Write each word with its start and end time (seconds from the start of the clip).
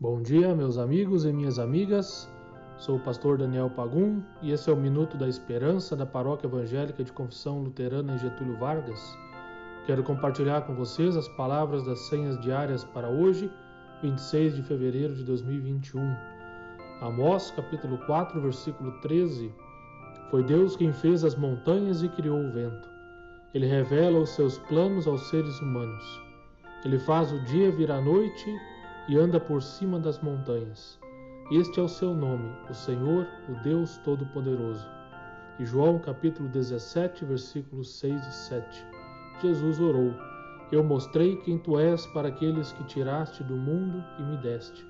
Bom 0.00 0.22
dia, 0.22 0.54
meus 0.54 0.78
amigos 0.78 1.24
e 1.24 1.32
minhas 1.32 1.58
amigas. 1.58 2.30
Sou 2.76 2.98
o 2.98 3.00
pastor 3.00 3.36
Daniel 3.36 3.68
Pagum 3.68 4.22
e 4.40 4.52
esse 4.52 4.70
é 4.70 4.72
o 4.72 4.76
Minuto 4.76 5.16
da 5.16 5.26
Esperança 5.26 5.96
da 5.96 6.06
Paróquia 6.06 6.46
Evangélica 6.46 7.02
de 7.02 7.10
Confissão 7.10 7.64
Luterana 7.64 8.14
em 8.14 8.18
Getúlio 8.18 8.56
Vargas. 8.58 9.18
Quero 9.86 10.04
compartilhar 10.04 10.60
com 10.60 10.74
vocês 10.76 11.16
as 11.16 11.26
palavras 11.30 11.84
das 11.84 11.98
senhas 12.08 12.40
diárias 12.40 12.84
para 12.84 13.08
hoje, 13.08 13.50
26 14.00 14.54
de 14.54 14.62
fevereiro 14.62 15.16
de 15.16 15.24
2021. 15.24 16.00
Amós, 17.00 17.50
capítulo 17.50 17.98
4, 18.06 18.40
versículo 18.40 18.92
13. 19.00 19.52
Foi 20.30 20.44
Deus 20.44 20.76
quem 20.76 20.92
fez 20.92 21.24
as 21.24 21.34
montanhas 21.34 22.04
e 22.04 22.08
criou 22.08 22.38
o 22.38 22.52
vento. 22.52 22.88
Ele 23.52 23.66
revela 23.66 24.20
os 24.20 24.30
seus 24.30 24.58
planos 24.58 25.08
aos 25.08 25.28
seres 25.28 25.60
humanos. 25.60 26.22
Ele 26.84 27.00
faz 27.00 27.32
o 27.32 27.40
dia 27.46 27.72
vir 27.72 27.90
à 27.90 28.00
noite 28.00 28.48
e 29.08 29.16
anda 29.16 29.40
por 29.40 29.62
cima 29.62 29.98
das 29.98 30.20
montanhas. 30.20 30.98
Este 31.50 31.80
é 31.80 31.82
o 31.82 31.88
seu 31.88 32.14
nome, 32.14 32.54
o 32.68 32.74
Senhor, 32.74 33.26
o 33.48 33.62
Deus 33.62 33.96
Todo-Poderoso. 34.04 34.86
E 35.58 35.64
João 35.64 35.98
capítulo 35.98 36.46
17, 36.50 37.24
versículos 37.24 37.98
6 37.98 38.26
e 38.26 38.32
7. 38.32 38.86
Jesus 39.40 39.80
orou: 39.80 40.14
Eu 40.70 40.84
mostrei 40.84 41.36
quem 41.36 41.58
tu 41.58 41.78
és 41.78 42.06
para 42.08 42.28
aqueles 42.28 42.72
que 42.72 42.84
tiraste 42.84 43.42
do 43.42 43.56
mundo 43.56 44.04
e 44.18 44.22
me 44.22 44.36
deste. 44.36 44.86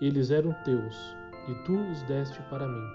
Eles 0.00 0.30
eram 0.30 0.54
teus, 0.64 0.96
e 1.46 1.54
tu 1.66 1.76
os 1.76 2.02
deste 2.04 2.40
para 2.44 2.66
mim. 2.66 2.88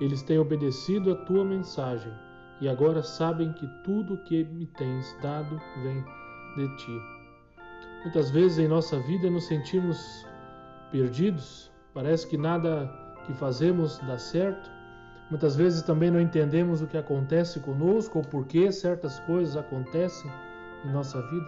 Eles 0.00 0.22
têm 0.22 0.38
obedecido 0.38 1.12
a 1.12 1.16
tua 1.26 1.44
mensagem, 1.44 2.12
e 2.58 2.68
agora 2.70 3.02
sabem 3.02 3.52
que 3.52 3.68
tudo 3.84 4.14
o 4.14 4.24
que 4.24 4.44
me 4.44 4.64
tens 4.66 5.14
dado 5.20 5.60
vem 5.82 6.02
de 6.56 6.76
ti. 6.78 7.19
Muitas 8.02 8.30
vezes 8.30 8.58
em 8.58 8.66
nossa 8.66 8.98
vida 8.98 9.28
nos 9.28 9.46
sentimos 9.46 10.26
perdidos, 10.90 11.70
parece 11.92 12.26
que 12.26 12.38
nada 12.38 12.90
que 13.26 13.34
fazemos 13.34 13.98
dá 13.98 14.16
certo. 14.16 14.70
Muitas 15.28 15.54
vezes 15.54 15.82
também 15.82 16.10
não 16.10 16.18
entendemos 16.18 16.80
o 16.80 16.86
que 16.86 16.96
acontece 16.96 17.60
conosco 17.60 18.18
ou 18.18 18.24
por 18.24 18.46
que 18.46 18.72
certas 18.72 19.20
coisas 19.20 19.54
acontecem 19.54 20.30
em 20.84 20.90
nossa 20.90 21.20
vida. 21.20 21.46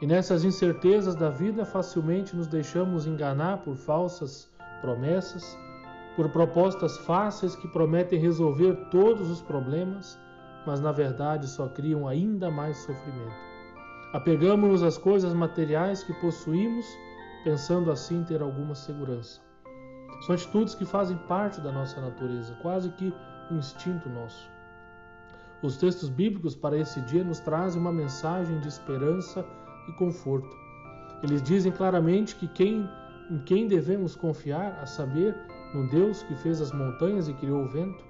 E 0.00 0.06
nessas 0.06 0.42
incertezas 0.42 1.14
da 1.14 1.28
vida, 1.28 1.66
facilmente 1.66 2.34
nos 2.34 2.46
deixamos 2.46 3.06
enganar 3.06 3.58
por 3.58 3.76
falsas 3.76 4.50
promessas, 4.80 5.58
por 6.16 6.30
propostas 6.30 6.96
fáceis 6.98 7.54
que 7.54 7.68
prometem 7.68 8.18
resolver 8.18 8.74
todos 8.90 9.30
os 9.30 9.42
problemas, 9.42 10.18
mas 10.66 10.80
na 10.80 10.92
verdade 10.92 11.46
só 11.46 11.68
criam 11.68 12.08
ainda 12.08 12.50
mais 12.50 12.78
sofrimento. 12.78 13.57
Apegamos-nos 14.10 14.82
às 14.82 14.96
coisas 14.96 15.34
materiais 15.34 16.02
que 16.02 16.14
possuímos, 16.14 16.86
pensando 17.44 17.90
assim 17.90 18.24
ter 18.24 18.40
alguma 18.40 18.74
segurança. 18.74 19.38
São 20.24 20.34
atitudes 20.34 20.74
que 20.74 20.86
fazem 20.86 21.18
parte 21.28 21.60
da 21.60 21.70
nossa 21.70 22.00
natureza, 22.00 22.56
quase 22.62 22.88
que 22.92 23.12
um 23.50 23.58
instinto 23.58 24.08
nosso. 24.08 24.50
Os 25.62 25.76
textos 25.76 26.08
bíblicos 26.08 26.56
para 26.56 26.78
esse 26.78 27.02
dia 27.02 27.22
nos 27.22 27.38
trazem 27.40 27.78
uma 27.78 27.92
mensagem 27.92 28.58
de 28.60 28.68
esperança 28.68 29.44
e 29.86 29.92
conforto. 29.92 30.56
Eles 31.22 31.42
dizem 31.42 31.70
claramente 31.70 32.34
que 32.34 32.48
quem, 32.48 32.88
em 33.30 33.38
quem 33.40 33.68
devemos 33.68 34.16
confiar, 34.16 34.78
a 34.80 34.86
saber, 34.86 35.36
no 35.74 35.86
Deus 35.90 36.22
que 36.22 36.34
fez 36.36 36.62
as 36.62 36.72
montanhas 36.72 37.28
e 37.28 37.34
criou 37.34 37.64
o 37.64 37.68
vento. 37.68 38.02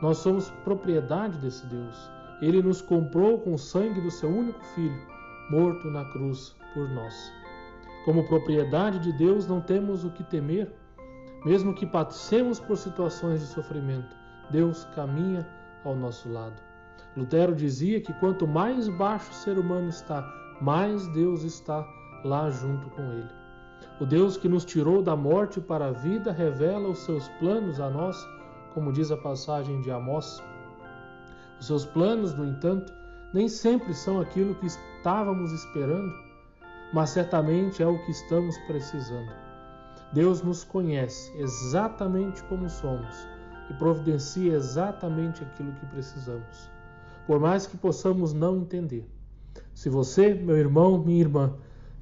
Nós 0.00 0.18
somos 0.18 0.48
propriedade 0.62 1.38
desse 1.38 1.66
Deus. 1.66 2.08
Ele 2.40 2.62
nos 2.62 2.80
comprou 2.80 3.40
com 3.40 3.54
o 3.54 3.58
sangue 3.58 4.00
do 4.00 4.12
seu 4.12 4.28
único 4.28 4.62
filho 4.76 5.13
morto 5.50 5.90
na 5.90 6.04
cruz 6.06 6.54
por 6.72 6.88
nós. 6.90 7.32
Como 8.04 8.26
propriedade 8.26 8.98
de 8.98 9.12
Deus, 9.12 9.46
não 9.46 9.60
temos 9.60 10.04
o 10.04 10.10
que 10.10 10.22
temer, 10.24 10.72
mesmo 11.44 11.74
que 11.74 11.86
passemos 11.86 12.60
por 12.60 12.76
situações 12.76 13.40
de 13.40 13.46
sofrimento. 13.46 14.14
Deus 14.50 14.84
caminha 14.94 15.46
ao 15.84 15.94
nosso 15.94 16.30
lado. 16.30 16.60
Lutero 17.16 17.54
dizia 17.54 18.00
que 18.00 18.12
quanto 18.14 18.46
mais 18.46 18.88
baixo 18.88 19.30
o 19.30 19.34
ser 19.34 19.58
humano 19.58 19.88
está, 19.88 20.22
mais 20.60 21.06
Deus 21.08 21.42
está 21.44 21.86
lá 22.24 22.50
junto 22.50 22.88
com 22.90 23.02
ele. 23.12 23.30
O 24.00 24.06
Deus 24.06 24.36
que 24.36 24.48
nos 24.48 24.64
tirou 24.64 25.02
da 25.02 25.14
morte 25.14 25.60
para 25.60 25.88
a 25.88 25.92
vida 25.92 26.32
revela 26.32 26.88
os 26.88 26.98
seus 27.00 27.28
planos 27.38 27.80
a 27.80 27.88
nós, 27.88 28.16
como 28.72 28.92
diz 28.92 29.10
a 29.10 29.16
passagem 29.16 29.80
de 29.82 29.90
Amós. 29.90 30.42
Os 31.60 31.66
seus 31.66 31.84
planos, 31.84 32.34
no 32.34 32.44
entanto, 32.44 32.92
nem 33.34 33.48
sempre 33.48 33.92
são 33.92 34.20
aquilo 34.20 34.54
que 34.54 34.66
estávamos 34.66 35.50
esperando, 35.50 36.14
mas 36.92 37.10
certamente 37.10 37.82
é 37.82 37.86
o 37.86 37.98
que 38.04 38.12
estamos 38.12 38.56
precisando. 38.58 39.32
Deus 40.12 40.40
nos 40.40 40.62
conhece 40.62 41.36
exatamente 41.36 42.44
como 42.44 42.70
somos 42.70 43.26
e 43.68 43.74
providencia 43.74 44.54
exatamente 44.54 45.42
aquilo 45.42 45.72
que 45.72 45.86
precisamos, 45.86 46.70
por 47.26 47.40
mais 47.40 47.66
que 47.66 47.76
possamos 47.76 48.32
não 48.32 48.58
entender. 48.58 49.04
Se 49.74 49.88
você, 49.88 50.32
meu 50.32 50.56
irmão, 50.56 51.02
minha 51.02 51.20
irmã, 51.20 51.54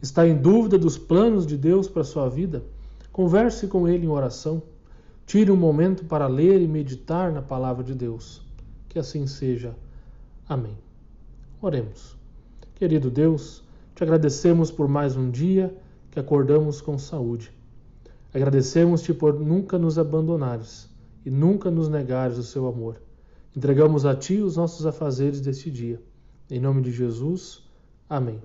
está 0.02 0.28
em 0.28 0.36
dúvida 0.36 0.76
dos 0.76 0.98
planos 0.98 1.46
de 1.46 1.56
Deus 1.56 1.88
para 1.88 2.02
a 2.02 2.04
sua 2.04 2.28
vida, 2.28 2.62
converse 3.10 3.66
com 3.68 3.88
Ele 3.88 4.04
em 4.04 4.10
oração. 4.10 4.62
Tire 5.24 5.50
um 5.50 5.56
momento 5.56 6.04
para 6.04 6.26
ler 6.26 6.60
e 6.60 6.68
meditar 6.68 7.32
na 7.32 7.40
palavra 7.40 7.82
de 7.82 7.94
Deus. 7.94 8.42
Que 8.88 8.98
assim 8.98 9.26
seja. 9.26 9.74
Amém. 10.46 10.76
Oremos. 11.62 12.16
Querido 12.74 13.08
Deus, 13.08 13.62
te 13.94 14.02
agradecemos 14.02 14.72
por 14.72 14.88
mais 14.88 15.16
um 15.16 15.30
dia 15.30 15.72
que 16.10 16.18
acordamos 16.18 16.80
com 16.80 16.98
saúde. 16.98 17.52
Agradecemos-te 18.34 19.14
por 19.14 19.38
nunca 19.38 19.78
nos 19.78 19.96
abandonares 19.96 20.90
e 21.24 21.30
nunca 21.30 21.70
nos 21.70 21.88
negares 21.88 22.36
o 22.36 22.42
seu 22.42 22.66
amor. 22.66 23.00
Entregamos 23.56 24.04
a 24.04 24.12
ti 24.16 24.40
os 24.40 24.56
nossos 24.56 24.84
afazeres 24.84 25.40
deste 25.40 25.70
dia. 25.70 26.02
Em 26.50 26.58
nome 26.58 26.82
de 26.82 26.90
Jesus. 26.90 27.62
Amém. 28.10 28.42